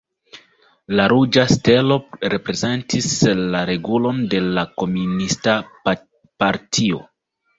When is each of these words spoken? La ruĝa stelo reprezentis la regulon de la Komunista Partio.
La 0.99 1.03
ruĝa 1.11 1.43
stelo 1.51 1.97
reprezentis 2.35 3.09
la 3.55 3.61
regulon 3.71 4.23
de 4.33 4.41
la 4.57 4.63
Komunista 4.83 5.55
Partio. 5.91 7.05